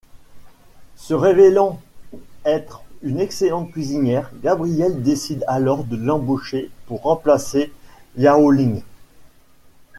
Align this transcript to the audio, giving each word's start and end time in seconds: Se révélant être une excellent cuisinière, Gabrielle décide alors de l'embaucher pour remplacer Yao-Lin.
Se 0.95 1.13
révélant 1.13 1.79
être 2.43 2.81
une 3.03 3.19
excellent 3.19 3.65
cuisinière, 3.67 4.31
Gabrielle 4.41 5.03
décide 5.03 5.45
alors 5.47 5.83
de 5.83 5.95
l'embaucher 5.95 6.71
pour 6.87 7.03
remplacer 7.03 7.71
Yao-Lin. 8.17 8.79